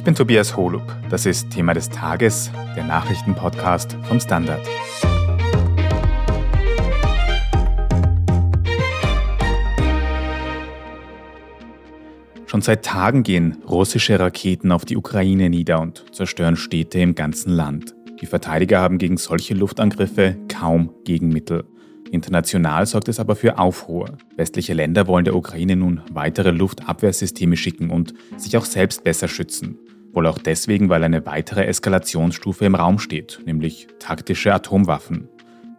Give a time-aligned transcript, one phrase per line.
[0.00, 0.96] Ich bin Tobias Holub.
[1.10, 4.66] Das ist Thema des Tages, der Nachrichtenpodcast vom Standard.
[12.46, 17.52] Schon seit Tagen gehen russische Raketen auf die Ukraine nieder und zerstören Städte im ganzen
[17.52, 17.94] Land.
[18.22, 21.66] Die Verteidiger haben gegen solche Luftangriffe kaum Gegenmittel.
[22.10, 24.16] International sorgt es aber für Aufruhr.
[24.36, 29.78] Westliche Länder wollen der Ukraine nun weitere Luftabwehrsysteme schicken und sich auch selbst besser schützen.
[30.12, 35.28] Wohl auch deswegen, weil eine weitere Eskalationsstufe im Raum steht, nämlich taktische Atomwaffen.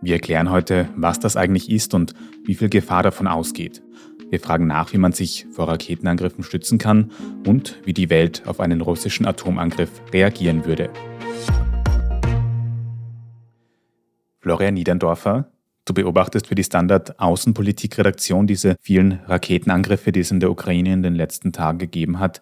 [0.02, 2.14] Wir erklären heute, was das eigentlich ist und
[2.46, 3.84] wie viel Gefahr davon ausgeht.
[4.30, 7.12] Wir fragen nach, wie man sich vor Raketenangriffen stützen kann
[7.46, 10.90] und wie die Welt auf einen russischen Atomangriff reagieren würde.
[14.40, 15.52] Florian Niederndorfer,
[15.86, 21.02] Du beobachtest für die Standard Außenpolitik-Redaktion diese vielen Raketenangriffe, die es in der Ukraine in
[21.02, 22.40] den letzten Tagen gegeben hat.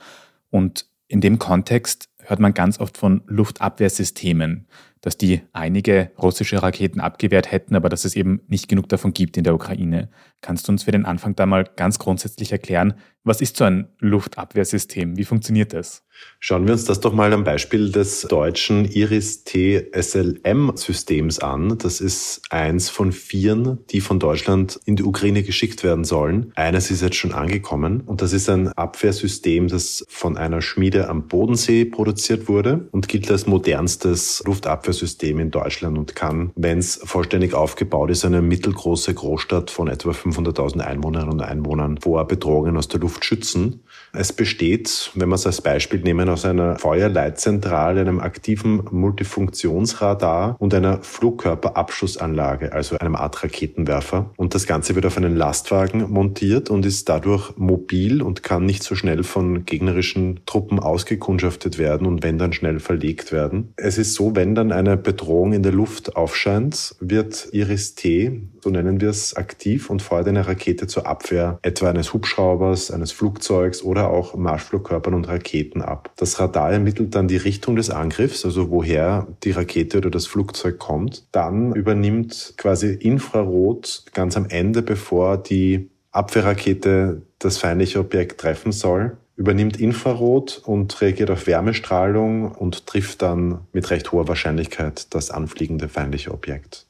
[0.49, 4.67] Und in dem Kontext hört man ganz oft von Luftabwehrsystemen
[5.01, 9.37] dass die einige russische Raketen abgewehrt hätten, aber dass es eben nicht genug davon gibt
[9.37, 10.09] in der Ukraine.
[10.41, 13.89] Kannst du uns für den Anfang da mal ganz grundsätzlich erklären, was ist so ein
[13.99, 15.17] Luftabwehrsystem?
[15.17, 16.03] Wie funktioniert das?
[16.39, 21.77] Schauen wir uns das doch mal am Beispiel des deutschen Iris-T-SLM-Systems an.
[21.77, 26.51] Das ist eins von vieren, die von Deutschland in die Ukraine geschickt werden sollen.
[26.55, 31.27] Eines ist jetzt schon angekommen und das ist ein Abwehrsystem, das von einer Schmiede am
[31.27, 36.99] Bodensee produziert wurde und gilt als modernstes Luftabwehrsystem Abwehrsystem in Deutschland und kann, wenn es
[37.03, 42.87] vollständig aufgebaut ist, eine mittelgroße Großstadt von etwa 500.000 Einwohnerinnen und Einwohnern vor Bedrohungen aus
[42.87, 43.83] der Luft schützen.
[44.11, 50.73] Es besteht, wenn wir es als Beispiel nehmen, aus einer Feuerleitzentrale, einem aktiven Multifunktionsradar und
[50.73, 54.31] einer Flugkörperabschussanlage, also einem Art Raketenwerfer.
[54.35, 58.83] Und das Ganze wird auf einen Lastwagen montiert und ist dadurch mobil und kann nicht
[58.83, 63.73] so schnell von gegnerischen Truppen ausgekundschaftet werden und wenn dann schnell verlegt werden.
[63.75, 69.01] Es ist so, wenn dann eine Bedrohung in der Luft aufscheint, wird Iris-T, so nennen
[69.01, 73.98] wir es, aktiv und feuert eine Rakete zur Abwehr etwa eines Hubschraubers, eines Flugzeugs oder
[74.07, 76.11] auch Marschflugkörpern und Raketen ab.
[76.17, 80.79] Das Radar ermittelt dann die Richtung des Angriffs, also woher die Rakete oder das Flugzeug
[80.79, 81.25] kommt.
[81.31, 89.17] Dann übernimmt quasi Infrarot ganz am Ende, bevor die Abwehrrakete das feindliche Objekt treffen soll,
[89.35, 95.87] übernimmt Infrarot und reagiert auf Wärmestrahlung und trifft dann mit recht hoher Wahrscheinlichkeit das anfliegende
[95.87, 96.87] feindliche Objekt.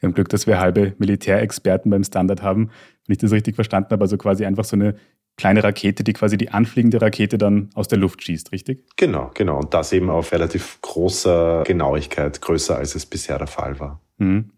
[0.00, 2.70] Wir haben Glück, dass wir halbe Militärexperten beim Standard haben,
[3.06, 4.02] wenn ich das richtig verstanden habe.
[4.02, 4.96] Also quasi einfach so eine
[5.36, 8.84] kleine Rakete, die quasi die anfliegende Rakete dann aus der Luft schießt, richtig?
[8.96, 9.58] Genau, genau.
[9.58, 14.00] Und das eben auf relativ großer Genauigkeit, größer als es bisher der Fall war.
[14.18, 14.50] Mhm.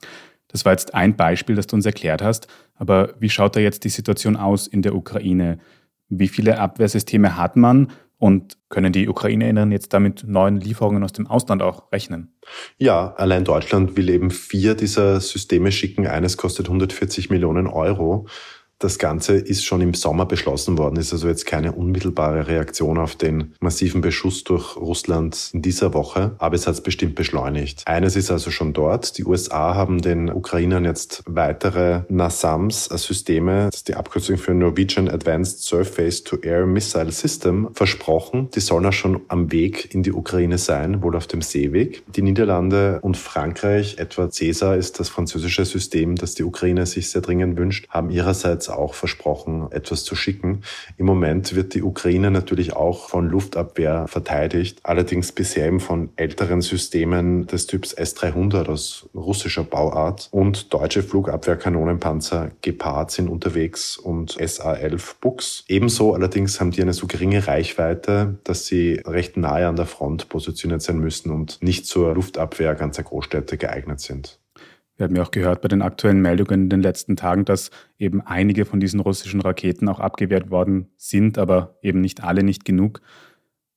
[0.48, 2.46] Das war jetzt ein Beispiel, das du uns erklärt hast.
[2.76, 5.58] Aber wie schaut da jetzt die Situation aus in der Ukraine?
[6.08, 11.26] Wie viele Abwehrsysteme hat man und können die Ukrainerinnen jetzt damit neuen Lieferungen aus dem
[11.26, 12.34] Ausland auch rechnen?
[12.78, 16.06] Ja, allein Deutschland will eben vier dieser Systeme schicken.
[16.06, 18.26] Eines kostet 140 Millionen Euro.
[18.78, 23.14] Das Ganze ist schon im Sommer beschlossen worden, ist also jetzt keine unmittelbare Reaktion auf
[23.14, 27.82] den massiven Beschuss durch Russland in dieser Woche, aber es hat es bestimmt beschleunigt.
[27.86, 29.16] Eines ist also schon dort.
[29.16, 35.62] Die USA haben den Ukrainern jetzt weitere NASAMS-Systeme, das ist die Abkürzung für Norwegian Advanced
[35.62, 38.50] Surface to Air Missile System, versprochen.
[38.54, 42.02] Die sollen auch schon am Weg in die Ukraine sein, wohl auf dem Seeweg.
[42.12, 47.22] Die Niederlande und Frankreich, etwa CESAR ist das französische System, das die Ukraine sich sehr
[47.22, 50.62] dringend wünscht, haben ihrerseits bereits auch versprochen, etwas zu schicken.
[50.96, 56.60] Im Moment wird die Ukraine natürlich auch von Luftabwehr verteidigt, allerdings bisher eben von älteren
[56.60, 65.16] Systemen des Typs S-300 aus russischer Bauart und deutsche Flugabwehrkanonenpanzer Gepard sind unterwegs und SA-11
[65.20, 65.64] Bux.
[65.68, 70.28] Ebenso allerdings haben die eine so geringe Reichweite, dass sie recht nahe an der Front
[70.28, 74.38] positioniert sein müssen und nicht zur Luftabwehr ganzer Großstädte geeignet sind.
[74.96, 78.20] Wir haben ja auch gehört bei den aktuellen Meldungen in den letzten Tagen, dass eben
[78.20, 83.00] einige von diesen russischen Raketen auch abgewehrt worden sind, aber eben nicht alle, nicht genug.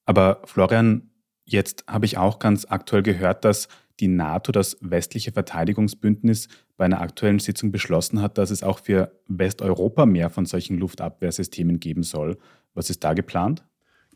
[0.06, 1.10] Aber Florian,
[1.44, 3.68] jetzt habe ich auch ganz aktuell gehört, dass
[4.00, 9.12] die NATO, das westliche Verteidigungsbündnis, bei einer aktuellen Sitzung beschlossen hat, dass es auch für
[9.28, 12.38] Westeuropa mehr von solchen Luftabwehrsystemen geben soll.
[12.76, 13.66] Was ist da geplant?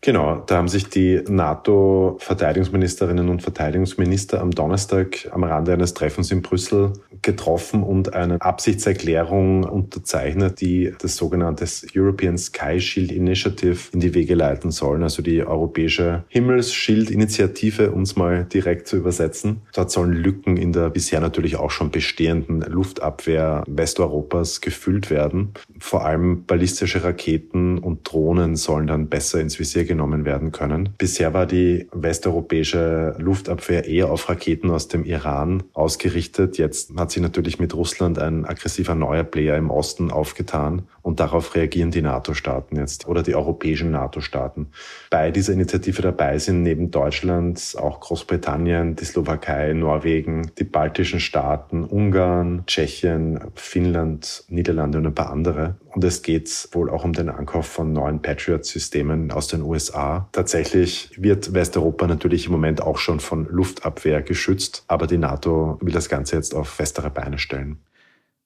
[0.04, 6.42] Genau, da haben sich die NATO-Verteidigungsministerinnen und Verteidigungsminister am Donnerstag am Rande eines Treffens in
[6.42, 14.16] Brüssel getroffen und eine Absichtserklärung unterzeichnet, die das sogenannte European Sky Shield Initiative in die
[14.16, 19.62] Wege leiten sollen, also die europäische Himmelsschildinitiative, um es mal direkt zu übersetzen.
[19.74, 25.54] Dort sollen Lücken in der bisher natürlich auch schon bestehenden Luftabwehr Westeuropas gefüllt werden.
[25.78, 30.90] Vor allem ballistische Raketen und Drohnen sollen dann besser ins Visier genommen werden können.
[30.98, 36.58] Bisher war die westeuropäische Luftabwehr eher auf Raketen aus dem Iran ausgerichtet.
[36.58, 41.56] Jetzt hat sich natürlich mit Russland ein aggressiver neuer Player im Osten aufgetan und darauf
[41.56, 44.68] reagieren die NATO-Staaten jetzt oder die europäischen NATO-Staaten.
[45.10, 51.84] Bei dieser Initiative dabei sind neben Deutschland auch Großbritannien, die Slowakei, Norwegen, die baltischen Staaten,
[51.84, 55.76] Ungarn, Tschechien, Finnland, Niederlande und ein paar andere.
[55.94, 60.30] Und es geht wohl auch um den Ankauf von neuen Patriot-Systemen aus den USA.
[60.32, 65.94] Tatsächlich wird Westeuropa natürlich im Moment auch schon von Luftabwehr geschützt, aber die NATO will
[65.94, 67.80] das Ganze jetzt auf festere Beine stellen.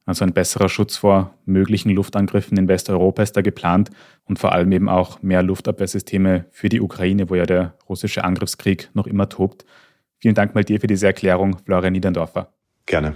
[0.05, 3.89] Also ein besserer Schutz vor möglichen Luftangriffen in Westeuropa ist da geplant
[4.25, 8.89] und vor allem eben auch mehr Luftabwehrsysteme für die Ukraine, wo ja der russische Angriffskrieg
[8.93, 9.65] noch immer tobt.
[10.19, 12.53] Vielen Dank mal dir für diese Erklärung, Florian Niederndorfer.
[12.85, 13.15] Gerne.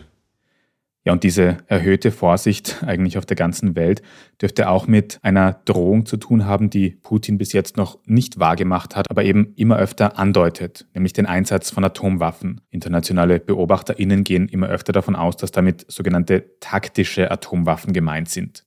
[1.06, 4.02] Ja, und diese erhöhte Vorsicht eigentlich auf der ganzen Welt
[4.42, 8.98] dürfte auch mit einer Drohung zu tun haben, die Putin bis jetzt noch nicht wahrgemacht
[8.98, 12.62] hat, aber eben immer öfter andeutet, nämlich den Einsatz von Atomwaffen.
[12.70, 18.66] Internationale BeobachterInnen gehen immer öfter davon aus, dass damit sogenannte taktische Atomwaffen gemeint sind.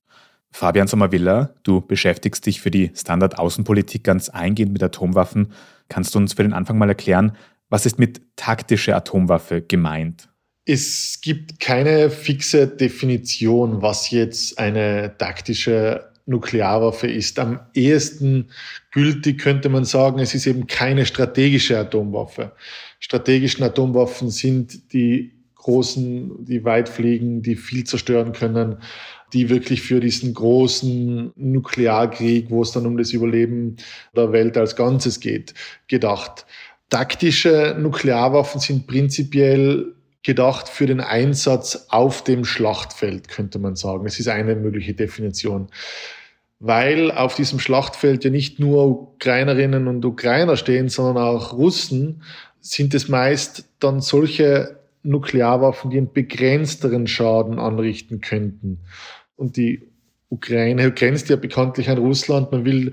[0.50, 5.52] Fabian Sommervilla, du beschäftigst dich für die Standard-Außenpolitik ganz eingehend mit Atomwaffen.
[5.88, 7.32] Kannst du uns für den Anfang mal erklären,
[7.68, 10.31] was ist mit taktische Atomwaffe gemeint?
[10.64, 17.38] Es gibt keine fixe Definition, was jetzt eine taktische Nuklearwaffe ist.
[17.40, 18.50] Am ehesten
[18.92, 22.52] gültig könnte man sagen, es ist eben keine strategische Atomwaffe.
[23.00, 28.76] Strategischen Atomwaffen sind die großen, die weit fliegen, die viel zerstören können,
[29.32, 33.76] die wirklich für diesen großen Nuklearkrieg, wo es dann um das Überleben
[34.14, 35.54] der Welt als Ganzes geht,
[35.88, 36.46] gedacht.
[36.88, 44.06] Taktische Nuklearwaffen sind prinzipiell gedacht für den Einsatz auf dem Schlachtfeld, könnte man sagen.
[44.06, 45.68] Es ist eine mögliche Definition.
[46.60, 52.22] Weil auf diesem Schlachtfeld ja nicht nur Ukrainerinnen und Ukrainer stehen, sondern auch Russen,
[52.60, 58.78] sind es meist dann solche Nuklearwaffen, die einen begrenzteren Schaden anrichten könnten.
[59.34, 59.88] Und die
[60.28, 62.52] Ukraine grenzt ja bekanntlich an Russland.
[62.52, 62.92] Man will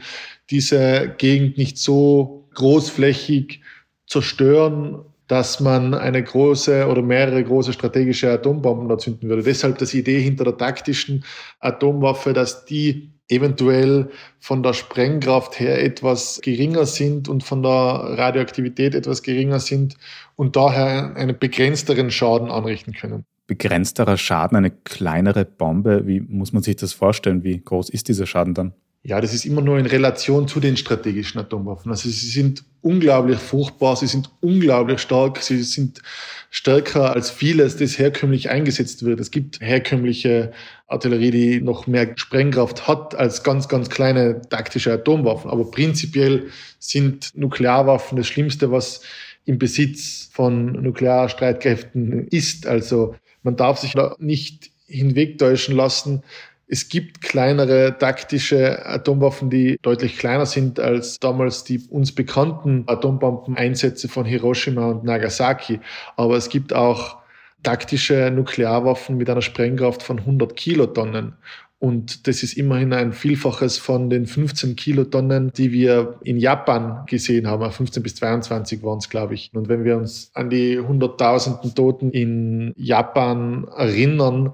[0.49, 3.61] diese Gegend nicht so großflächig
[4.07, 9.43] zerstören, dass man eine große oder mehrere große strategische Atombomben da zünden würde.
[9.43, 11.23] Deshalb das Idee hinter der taktischen
[11.59, 14.09] Atomwaffe, dass die eventuell
[14.39, 19.97] von der Sprengkraft her etwas geringer sind und von der Radioaktivität etwas geringer sind
[20.35, 23.23] und daher einen begrenzteren Schaden anrichten können.
[23.45, 27.43] Begrenzterer Schaden, eine kleinere Bombe, wie muss man sich das vorstellen?
[27.43, 28.73] Wie groß ist dieser Schaden dann?
[29.01, 31.89] Ja, das ist immer nur in Relation zu den strategischen Atomwaffen.
[31.89, 36.01] Also sie sind unglaublich furchtbar, sie sind unglaublich stark, sie sind
[36.49, 39.21] stärker als vieles, das herkömmlich eingesetzt wird.
[39.21, 40.51] Es gibt herkömmliche
[40.87, 45.49] Artillerie, die noch mehr Sprengkraft hat als ganz, ganz kleine taktische Atomwaffen.
[45.49, 46.47] Aber prinzipiell
[46.79, 49.01] sind Nuklearwaffen das Schlimmste, was
[49.45, 52.67] im Besitz von Nuklearstreitkräften ist.
[52.67, 56.23] Also man darf sich da nicht hinwegtäuschen lassen,
[56.71, 64.07] es gibt kleinere taktische Atomwaffen, die deutlich kleiner sind als damals die uns bekannten Atombombeneinsätze
[64.07, 65.79] von Hiroshima und Nagasaki.
[66.15, 67.17] Aber es gibt auch
[67.63, 71.33] taktische Nuklearwaffen mit einer Sprengkraft von 100 Kilotonnen.
[71.79, 77.47] Und das ist immerhin ein Vielfaches von den 15 Kilotonnen, die wir in Japan gesehen
[77.47, 77.71] haben.
[77.71, 79.49] 15 bis 22 waren es, glaube ich.
[79.55, 84.53] Und wenn wir uns an die hunderttausenden Toten in Japan erinnern,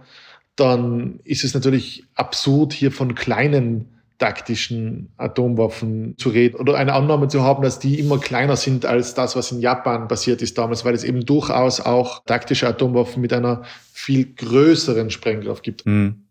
[0.55, 7.27] dann ist es natürlich absurd, hier von kleinen taktischen Atomwaffen zu reden oder eine Annahme
[7.27, 10.85] zu haben, dass die immer kleiner sind als das, was in Japan passiert ist damals,
[10.85, 15.83] weil es eben durchaus auch taktische Atomwaffen mit einer viel größeren Sprengkraft gibt.
[15.85, 16.27] Hm.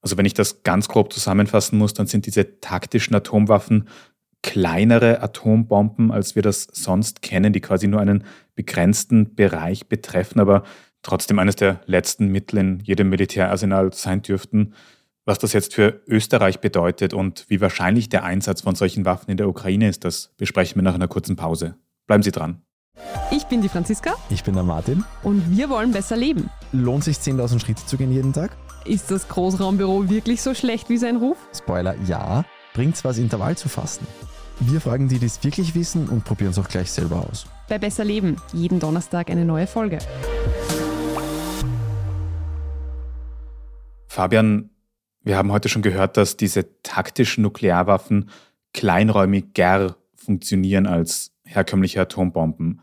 [0.00, 3.88] Also wenn ich das ganz grob zusammenfassen muss, dann sind diese taktischen Atomwaffen
[4.42, 8.24] kleinere Atombomben, als wir das sonst kennen, die quasi nur einen
[8.56, 10.64] begrenzten Bereich betreffen, aber
[11.02, 14.74] trotzdem eines der letzten Mittel in jedem Militärarsenal sein dürften.
[15.24, 19.36] Was das jetzt für Österreich bedeutet und wie wahrscheinlich der Einsatz von solchen Waffen in
[19.36, 21.76] der Ukraine ist, das besprechen wir nach einer kurzen Pause.
[22.06, 22.62] Bleiben Sie dran.
[23.30, 24.14] Ich bin die Franziska.
[24.30, 25.04] Ich bin der Martin.
[25.22, 26.50] Und wir wollen besser leben.
[26.72, 28.56] Lohnt sich 10.000 Schritte zu gehen jeden Tag?
[28.84, 31.38] Ist das Großraumbüro wirklich so schlecht wie sein Ruf?
[31.54, 32.44] Spoiler, ja.
[32.74, 34.06] Bringt's was, Intervall zu fasten?
[34.60, 37.46] Wir fragen die, die es wirklich wissen und probieren es auch gleich selber aus.
[37.68, 39.98] Bei Besser Leben, jeden Donnerstag eine neue Folge.
[44.12, 44.68] Fabian,
[45.22, 48.28] wir haben heute schon gehört, dass diese taktischen Nuklearwaffen
[48.74, 52.82] kleinräumiger funktionieren als herkömmliche Atombomben.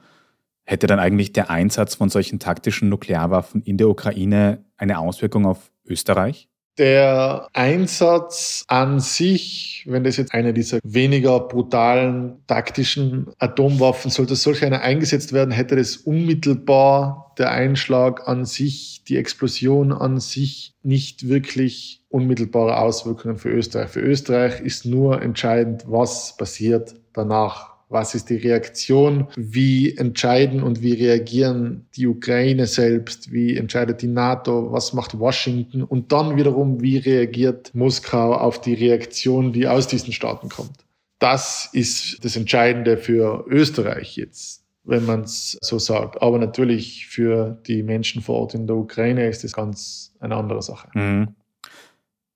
[0.64, 5.72] Hätte dann eigentlich der Einsatz von solchen taktischen Nuklearwaffen in der Ukraine eine Auswirkung auf
[5.86, 6.49] Österreich?
[6.80, 14.64] Der Einsatz an sich, wenn das jetzt eine dieser weniger brutalen taktischen Atomwaffen, sollte solch
[14.64, 21.28] eine eingesetzt werden, hätte das unmittelbar der Einschlag an sich, die Explosion an sich nicht
[21.28, 23.90] wirklich unmittelbare Auswirkungen für Österreich.
[23.90, 27.79] Für Österreich ist nur entscheidend, was passiert danach.
[27.90, 29.28] Was ist die Reaktion?
[29.36, 33.32] Wie entscheiden und wie reagieren die Ukraine selbst?
[33.32, 34.72] Wie entscheidet die NATO?
[34.72, 35.82] Was macht Washington?
[35.84, 40.86] Und dann wiederum, wie reagiert Moskau auf die Reaktion, die aus diesen Staaten kommt?
[41.18, 46.22] Das ist das Entscheidende für Österreich jetzt, wenn man es so sagt.
[46.22, 50.62] Aber natürlich für die Menschen vor Ort in der Ukraine ist das ganz eine andere
[50.62, 50.90] Sache.
[50.94, 51.30] Mhm.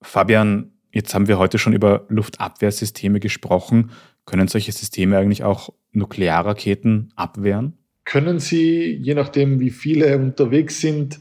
[0.02, 3.90] Fabian, jetzt haben wir heute schon über Luftabwehrsysteme gesprochen.
[4.24, 7.74] Können solche Systeme eigentlich auch Nuklearraketen abwehren?
[8.04, 11.18] Können sie, je nachdem, wie viele unterwegs sind,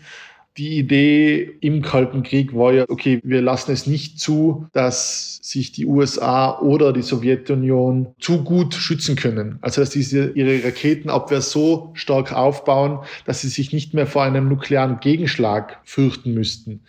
[0.57, 5.71] die Idee im Kalten Krieg war ja, okay, wir lassen es nicht zu, dass sich
[5.71, 9.57] die USA oder die Sowjetunion zu gut schützen können.
[9.61, 14.47] Also dass diese ihre Raketenabwehr so stark aufbauen, dass sie sich nicht mehr vor einem
[14.47, 16.81] nuklearen Gegenschlag fürchten müssten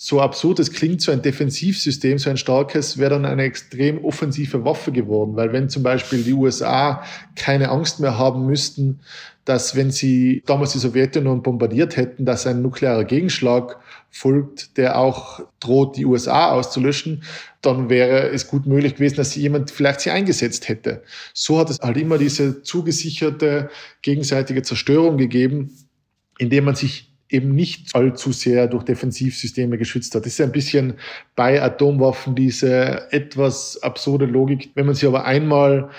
[0.00, 4.64] so absurd es klingt, so ein Defensivsystem, so ein starkes, wäre dann eine extrem offensive
[4.64, 5.34] Waffe geworden.
[5.34, 7.02] Weil wenn zum Beispiel die USA
[7.34, 9.00] keine Angst mehr haben müssten,
[9.44, 15.40] dass wenn sie damals die Sowjetunion bombardiert hätten, dass ein nuklearer Gegenschlag folgt, der auch
[15.58, 17.24] droht, die USA auszulöschen,
[17.60, 21.02] dann wäre es gut möglich gewesen, dass jemand vielleicht sie eingesetzt hätte.
[21.34, 23.68] So hat es halt immer diese zugesicherte
[24.02, 25.76] gegenseitige Zerstörung gegeben,
[26.38, 30.24] indem man sich eben nicht allzu sehr durch Defensivsysteme geschützt hat.
[30.24, 30.94] Das ist ein bisschen
[31.36, 34.70] bei Atomwaffen diese etwas absurde Logik.
[34.74, 35.90] Wenn man sie aber einmal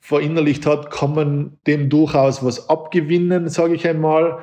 [0.00, 4.38] verinnerlicht hat, kann man dem durchaus was abgewinnen, sage ich einmal.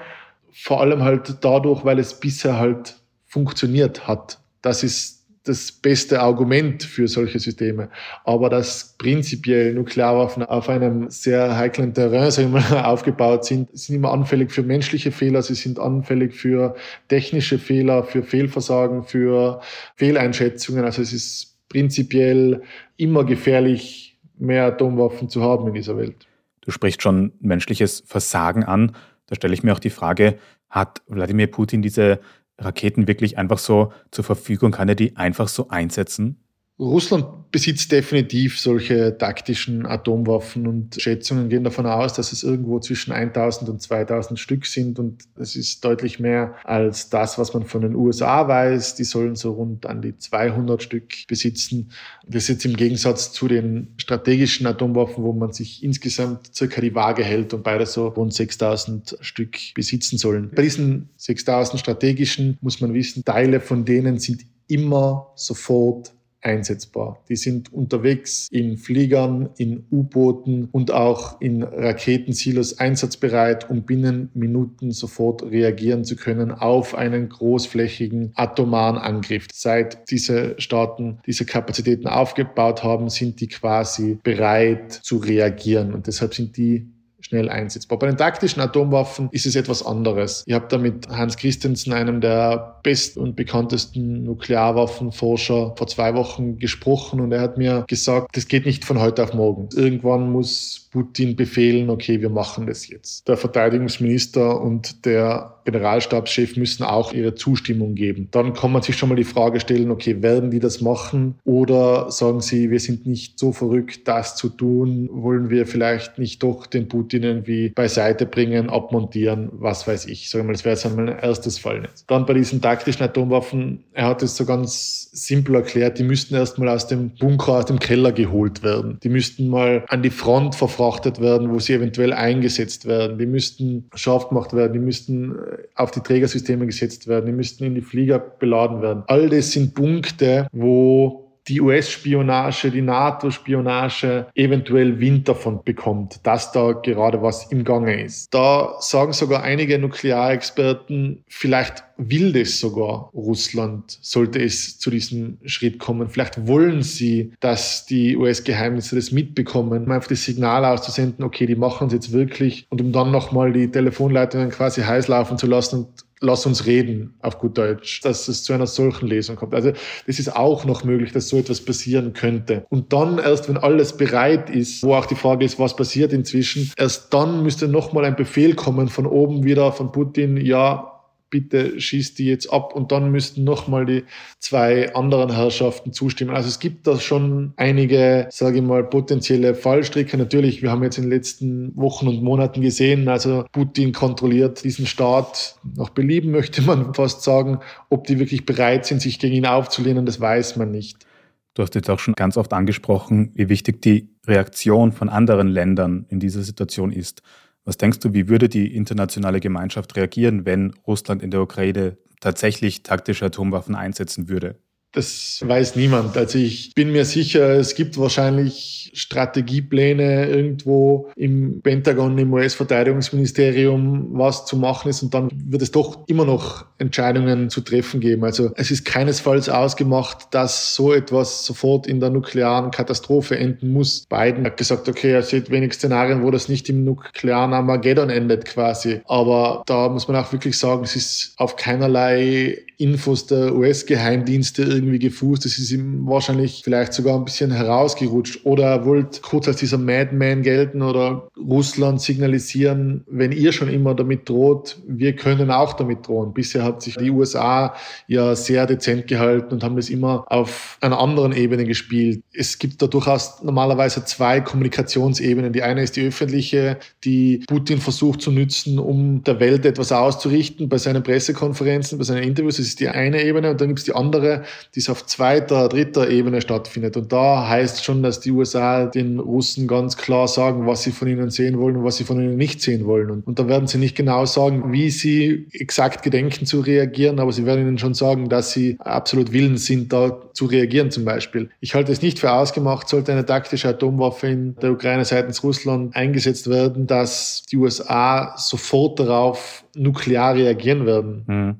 [0.52, 4.40] Vor allem halt dadurch, weil es bisher halt funktioniert hat.
[4.62, 7.90] Das ist das beste Argument für solche Systeme.
[8.24, 14.12] Aber dass prinzipiell Nuklearwaffen auf einem sehr heiklen Terrain sagen wir aufgebaut sind, sind immer
[14.14, 16.76] anfällig für menschliche Fehler, sie sind anfällig für
[17.10, 19.60] technische Fehler, für Fehlversagen, für
[19.96, 20.86] Fehleinschätzungen.
[20.86, 22.62] Also es ist prinzipiell
[22.96, 26.28] immer gefährlich, mehr Atomwaffen zu haben in dieser Welt.
[26.62, 28.96] Du sprichst schon menschliches Versagen an.
[29.28, 30.38] Da stelle ich mir auch die Frage,
[30.70, 32.20] hat Wladimir Putin diese
[32.64, 34.72] Raketen wirklich einfach so zur Verfügung?
[34.72, 36.43] Kann er die einfach so einsetzen?
[36.80, 43.12] Russland besitzt definitiv solche taktischen Atomwaffen und Schätzungen gehen davon aus, dass es irgendwo zwischen
[43.12, 47.84] 1000 und 2000 Stück sind und es ist deutlich mehr als das, was man von
[47.84, 48.96] den USA weiß.
[48.96, 51.92] Die sollen so rund an die 200 Stück besitzen.
[52.26, 56.96] Das ist jetzt im Gegensatz zu den strategischen Atomwaffen, wo man sich insgesamt circa die
[56.96, 60.50] Waage hält und beide so rund 6000 Stück besitzen sollen.
[60.56, 66.14] Bei diesen 6000 strategischen muss man wissen, Teile von denen sind immer sofort
[66.44, 67.20] einsetzbar.
[67.30, 74.92] Die sind unterwegs in Fliegern, in U-Booten und auch in Raketensilos einsatzbereit, um binnen Minuten
[74.92, 79.48] sofort reagieren zu können auf einen großflächigen atomaren Angriff.
[79.52, 85.94] Seit diese Staaten diese Kapazitäten aufgebaut haben, sind die quasi bereit zu reagieren.
[85.94, 86.93] Und deshalb sind die
[87.24, 87.98] schnell einsetzbar.
[88.00, 90.44] Bei den taktischen Atomwaffen ist es etwas anderes.
[90.46, 96.58] Ich habe da mit Hans Christensen, einem der besten und bekanntesten Nuklearwaffenforscher, vor zwei Wochen
[96.58, 99.70] gesprochen und er hat mir gesagt, das geht nicht von heute auf morgen.
[99.76, 103.28] Irgendwann muss Putin befehlen, okay, wir machen das jetzt.
[103.28, 108.28] Der Verteidigungsminister und der Generalstabschef müssen auch ihre Zustimmung geben.
[108.30, 112.12] Dann kann man sich schon mal die Frage stellen, okay, werden die das machen oder
[112.12, 116.68] sagen sie, wir sind nicht so verrückt, das zu tun, wollen wir vielleicht nicht doch
[116.68, 120.30] den Putin irgendwie beiseite bringen, abmontieren, was weiß ich.
[120.30, 121.90] Sagen wir mal, das wäre jetzt mein erstes Fall.
[122.06, 126.70] Dann bei diesen taktischen Atomwaffen, er hat es so ganz simpel erklärt, die müssten erstmal
[126.70, 129.00] aus dem Bunker, aus dem Keller geholt werden.
[129.02, 133.18] Die müssten mal an die Front verfrachtet verfrachtet werden, wo sie eventuell eingesetzt werden.
[133.18, 137.64] Die müssten scharf gemacht werden, die müssten äh, auf die Trägersysteme gesetzt werden, die müssten
[137.64, 139.04] in die Flieger beladen werden.
[139.08, 146.72] All das sind Punkte, wo die US-Spionage, die NATO-Spionage eventuell Wind davon bekommt, dass da
[146.72, 148.34] gerade was im Gange ist.
[148.34, 155.80] Da sagen sogar einige Nuklearexperten, vielleicht will das sogar Russland, sollte es zu diesem Schritt
[155.80, 156.10] kommen.
[156.10, 161.56] Vielleicht wollen sie, dass die US-Geheimnisse das mitbekommen, um einfach das Signal auszusenden, okay, die
[161.56, 165.80] machen es jetzt wirklich und um dann nochmal die Telefonleitungen quasi heiß laufen zu lassen
[165.80, 165.88] und
[166.24, 169.54] lass uns reden, auf gut Deutsch, dass es zu einer solchen Lesung kommt.
[169.54, 169.74] Also
[170.08, 172.66] das ist auch noch möglich, dass so etwas passieren könnte.
[172.70, 176.72] Und dann erst, wenn alles bereit ist, wo auch die Frage ist, was passiert inzwischen,
[176.78, 180.93] erst dann müsste nochmal ein Befehl kommen von oben wieder von Putin, ja,
[181.34, 184.04] bitte schießt die jetzt ab und dann müssten nochmal die
[184.38, 186.36] zwei anderen Herrschaften zustimmen.
[186.36, 190.16] Also es gibt da schon einige, sage ich mal, potenzielle Fallstricke.
[190.16, 194.86] Natürlich, wir haben jetzt in den letzten Wochen und Monaten gesehen, also Putin kontrolliert diesen
[194.86, 197.62] Staat nach Belieben, möchte man fast sagen.
[197.90, 201.08] Ob die wirklich bereit sind, sich gegen ihn aufzulehnen, das weiß man nicht.
[201.56, 206.06] Du hast jetzt auch schon ganz oft angesprochen, wie wichtig die Reaktion von anderen Ländern
[206.10, 207.24] in dieser Situation ist.
[207.66, 212.84] Was denkst du, wie würde die internationale Gemeinschaft reagieren, wenn Russland in der Ukraine tatsächlich
[212.84, 214.60] taktische Atomwaffen einsetzen würde?
[214.94, 216.16] Das weiß niemand.
[216.16, 224.46] Also ich bin mir sicher, es gibt wahrscheinlich Strategiepläne irgendwo im Pentagon, im US-Verteidigungsministerium, was
[224.46, 225.02] zu machen ist.
[225.02, 228.24] Und dann wird es doch immer noch Entscheidungen zu treffen geben.
[228.24, 234.06] Also es ist keinesfalls ausgemacht, dass so etwas sofort in der nuklearen Katastrophe enden muss.
[234.08, 238.46] Biden hat gesagt, okay, er sieht wenig Szenarien, wo das nicht im nuklearen Armageddon endet
[238.46, 239.02] quasi.
[239.06, 245.00] Aber da muss man auch wirklich sagen, es ist auf keinerlei Infos der US-Geheimdienste irgendwie
[245.00, 245.44] gefußt.
[245.44, 248.46] Das ist ihm wahrscheinlich vielleicht sogar ein bisschen herausgerutscht.
[248.46, 253.94] Oder er wollte kurz als dieser Madman gelten oder Russland signalisieren, wenn ihr schon immer
[253.94, 256.34] damit droht, wir können auch damit drohen.
[256.34, 257.76] Bisher hat sich die USA
[258.08, 262.24] ja sehr dezent gehalten und haben das immer auf einer anderen Ebene gespielt.
[262.34, 265.52] Es gibt da durchaus normalerweise zwei Kommunikationsebenen.
[265.52, 270.70] Die eine ist die öffentliche, die Putin versucht zu nützen, um der Welt etwas auszurichten
[270.70, 273.86] bei seinen Pressekonferenzen, bei seinen Interviews das ist die eine Ebene und dann gibt es
[273.86, 274.44] die andere,
[274.76, 276.98] die es auf zweiter, dritter Ebene stattfindet.
[276.98, 281.08] Und da heißt schon, dass die USA den Russen ganz klar sagen, was sie von
[281.08, 283.12] ihnen sehen wollen und was sie von ihnen nicht sehen wollen.
[283.12, 287.32] Und, und da werden sie nicht genau sagen, wie sie exakt gedenken zu reagieren, aber
[287.32, 291.50] sie werden ihnen schon sagen, dass sie absolut willens sind, da zu reagieren zum Beispiel.
[291.60, 295.96] Ich halte es nicht für ausgemacht, sollte eine taktische Atomwaffe in der Ukraine seitens Russland
[295.96, 301.24] eingesetzt werden, dass die USA sofort darauf nuklear reagieren werden.
[301.28, 301.56] Mhm.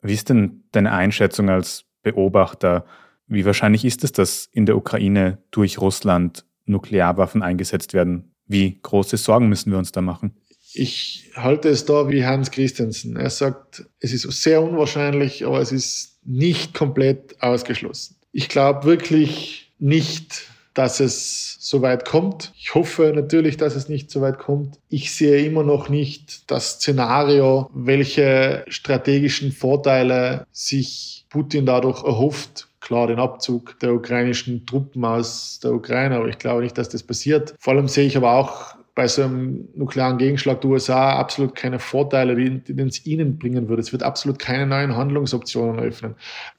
[0.00, 2.84] Wie ist denn deine Einschätzung als Beobachter?
[3.26, 8.32] Wie wahrscheinlich ist es, dass in der Ukraine durch Russland Nuklearwaffen eingesetzt werden?
[8.46, 10.34] Wie große Sorgen müssen wir uns da machen?
[10.72, 13.16] Ich halte es da wie Hans Christensen.
[13.16, 18.16] Er sagt, es ist sehr unwahrscheinlich, aber es ist nicht komplett ausgeschlossen.
[18.32, 22.52] Ich glaube wirklich nicht, dass es so weit kommt.
[22.56, 24.78] Ich hoffe natürlich, dass es nicht so weit kommt.
[24.88, 32.68] Ich sehe immer noch nicht das Szenario, welche strategischen Vorteile sich Putin dadurch erhofft.
[32.80, 37.02] Klar, den Abzug der ukrainischen Truppen aus der Ukraine, aber ich glaube nicht, dass das
[37.02, 37.54] passiert.
[37.58, 41.78] Vor allem sehe ich aber auch bei so einem nuklearen Gegenschlag der USA absolut keine
[41.78, 43.80] Vorteile, die, die es ihnen bringen würde.
[43.80, 46.16] Es wird absolut keine neuen Handlungsoptionen eröffnen.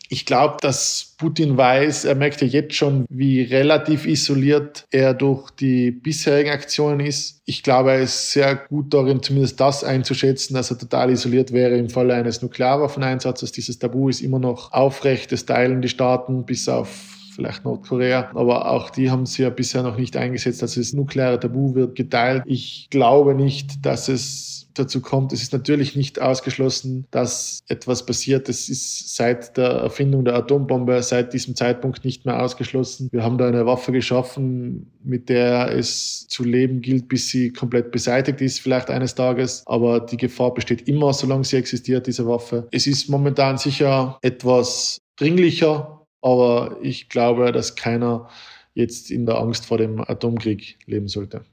[0.07, 5.51] Ich glaube, dass Putin weiß, er merkt ja jetzt schon, wie relativ isoliert er durch
[5.51, 7.41] die bisherigen Aktionen ist.
[7.43, 11.75] Ich glaube, er ist sehr gut darin, zumindest das einzuschätzen, dass er total isoliert wäre
[11.75, 13.51] im Falle eines Nuklearwaffeneinsatzes.
[13.51, 15.33] Dieses Tabu ist immer noch aufrecht.
[15.33, 18.31] Es teilen die Staaten bis auf vielleicht Nordkorea.
[18.35, 20.61] Aber auch die haben sie ja bisher noch nicht eingesetzt.
[20.61, 22.43] Also das nukleare Tabu wird geteilt.
[22.45, 25.33] Ich glaube nicht, dass es dazu kommt.
[25.33, 28.49] Es ist natürlich nicht ausgeschlossen, dass etwas passiert.
[28.49, 33.09] Es ist seit der Erfindung der Atombombe, seit diesem Zeitpunkt nicht mehr ausgeschlossen.
[33.11, 37.91] Wir haben da eine Waffe geschaffen, mit der es zu leben gilt, bis sie komplett
[37.91, 39.63] beseitigt ist, vielleicht eines Tages.
[39.65, 42.67] Aber die Gefahr besteht immer, solange sie existiert, diese Waffe.
[42.71, 48.29] Es ist momentan sicher etwas dringlicher, aber ich glaube, dass keiner
[48.73, 51.43] jetzt in der Angst vor dem Atomkrieg leben sollte.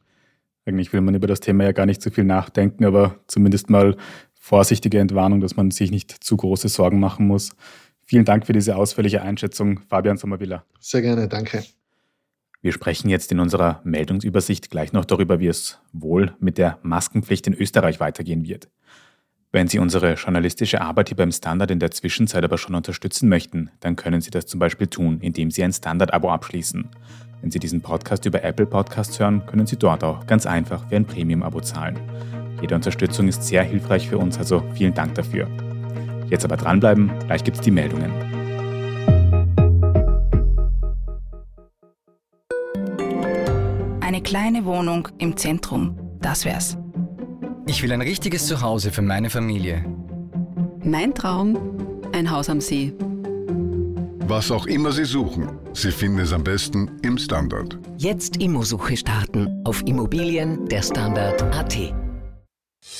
[0.64, 3.96] Eigentlich will man über das Thema ja gar nicht so viel nachdenken, aber zumindest mal
[4.34, 7.54] vorsichtige Entwarnung, dass man sich nicht zu große Sorgen machen muss.
[8.04, 10.64] Vielen Dank für diese ausführliche Einschätzung, Fabian Sommerviller.
[10.78, 11.64] Sehr gerne, danke.
[12.62, 17.46] Wir sprechen jetzt in unserer Meldungsübersicht gleich noch darüber, wie es wohl mit der Maskenpflicht
[17.46, 18.68] in Österreich weitergehen wird.
[19.56, 23.70] Wenn Sie unsere journalistische Arbeit hier beim Standard in der Zwischenzeit aber schon unterstützen möchten,
[23.80, 26.86] dann können Sie das zum Beispiel tun, indem Sie ein Standard-Abo abschließen.
[27.40, 30.96] Wenn Sie diesen Podcast über Apple Podcasts hören, können Sie dort auch ganz einfach für
[30.96, 31.98] ein Premium-Abo zahlen.
[32.60, 35.48] Jede Unterstützung ist sehr hilfreich für uns, also vielen Dank dafür.
[36.28, 38.12] Jetzt aber dranbleiben, gleich gibt es die Meldungen.
[44.02, 46.76] Eine kleine Wohnung im Zentrum, das wär's.
[47.68, 49.84] Ich will ein richtiges Zuhause für meine Familie.
[50.84, 51.58] Mein Traum,
[52.12, 52.92] ein Haus am See.
[54.28, 57.76] Was auch immer Sie suchen, Sie finden es am besten im Standard.
[57.98, 61.92] Jetzt Immosuche starten auf Immobilien der Standard.at.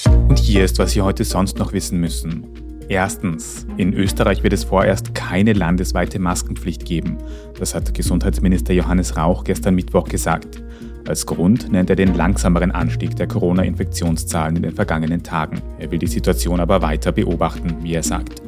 [0.07, 2.45] Und hier ist, was Sie heute sonst noch wissen müssen.
[2.89, 7.19] Erstens, in Österreich wird es vorerst keine landesweite Maskenpflicht geben.
[7.57, 10.61] Das hat Gesundheitsminister Johannes Rauch gestern Mittwoch gesagt.
[11.09, 15.63] Als Grund nennt er den langsameren Anstieg der Corona-Infektionszahlen in den vergangenen Tagen.
[15.79, 18.43] Er will die Situation aber weiter beobachten, wie er sagt.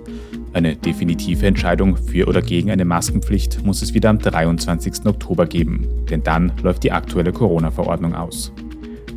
[0.53, 5.07] Eine definitive Entscheidung für oder gegen eine Maskenpflicht muss es wieder am 23.
[5.07, 8.53] Oktober geben, denn dann läuft die aktuelle Corona-Verordnung aus.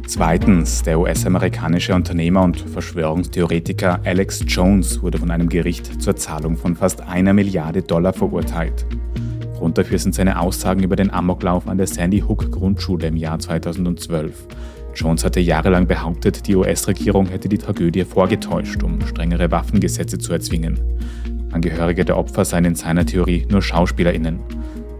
[0.05, 6.75] Zweitens, der US-amerikanische Unternehmer und Verschwörungstheoretiker Alex Jones wurde von einem Gericht zur Zahlung von
[6.75, 8.85] fast einer Milliarde Dollar verurteilt.
[9.61, 13.37] Grund dafür sind seine Aussagen über den Amoklauf an der Sandy Hook Grundschule im Jahr
[13.37, 14.47] 2012.
[14.95, 20.79] Jones hatte jahrelang behauptet, die US-Regierung hätte die Tragödie vorgetäuscht, um strengere Waffengesetze zu erzwingen.
[21.51, 24.39] Angehörige der Opfer seien in seiner Theorie nur SchauspielerInnen.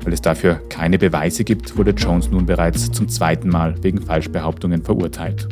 [0.04, 4.84] Weil es dafür keine Beweise gibt, wurde Jones nun bereits zum zweiten Mal wegen Falschbehauptungen
[4.84, 5.47] verurteilt.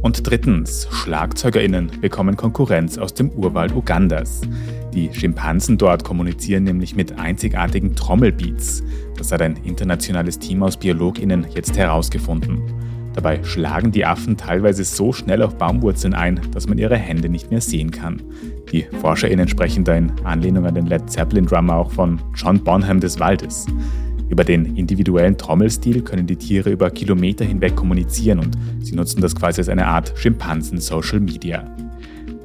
[0.00, 4.42] Und drittens, SchlagzeugerInnen bekommen Konkurrenz aus dem Urwald Ugandas.
[4.94, 8.82] Die Schimpansen dort kommunizieren nämlich mit einzigartigen Trommelbeats.
[9.16, 12.62] Das hat ein internationales Team aus BiologInnen jetzt herausgefunden.
[13.14, 17.50] Dabei schlagen die Affen teilweise so schnell auf Baumwurzeln ein, dass man ihre Hände nicht
[17.50, 18.22] mehr sehen kann.
[18.70, 23.18] Die ForscherInnen sprechen da in Anlehnung an den Led Zeppelin-Drummer auch von John Bonham des
[23.18, 23.66] Waldes.
[24.28, 29.34] Über den individuellen Trommelstil können die Tiere über Kilometer hinweg kommunizieren und sie nutzen das
[29.34, 31.64] quasi als eine Art Schimpansen-Social Media.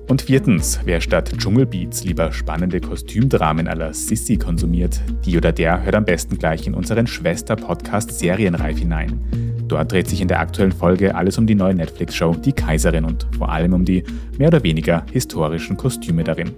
[0.07, 5.95] Und viertens, wer statt Dschungelbeats lieber spannende Kostümdramen aller Sissy konsumiert, die oder der hört
[5.95, 9.19] am besten gleich in unseren Schwester-Podcast Serienreif hinein.
[9.67, 13.25] Dort dreht sich in der aktuellen Folge alles um die neue Netflix-Show Die Kaiserin und
[13.37, 14.03] vor allem um die
[14.37, 16.51] mehr oder weniger historischen Kostüme darin.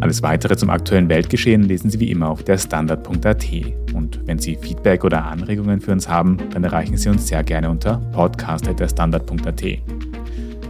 [0.00, 3.46] Alles weitere zum aktuellen Weltgeschehen lesen Sie wie immer auf der Standard.at.
[3.94, 7.70] Und wenn Sie Feedback oder Anregungen für uns haben, dann erreichen Sie uns sehr gerne
[7.70, 9.62] unter podcast.derstandard.at.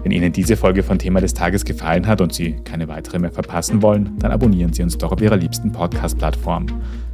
[0.02, 3.30] Wenn Ihnen diese Folge von Thema des Tages gefallen hat und Sie keine weitere mehr
[3.30, 6.66] verpassen wollen, dann abonnieren Sie uns doch auf Ihrer liebsten Podcast-Plattform.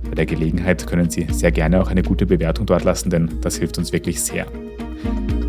[0.09, 3.57] Bei der Gelegenheit können Sie sehr gerne auch eine gute Bewertung dort lassen, denn das
[3.57, 4.47] hilft uns wirklich sehr.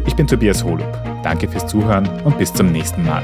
[0.08, 0.88] Ich bin Tobias Holub.
[1.24, 3.24] Danke fürs Zuhören und bis zum nächsten Mal.